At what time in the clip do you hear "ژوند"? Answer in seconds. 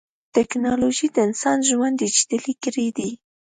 1.69-1.97